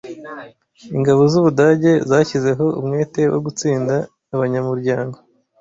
Ingabo 0.97 1.21
z’Ubudage 1.31 1.91
zashyizeho 2.09 2.65
umwete 2.79 3.21
wo 3.33 3.39
gutsinda 3.45 3.95
Abanyamuryango. 4.35 5.17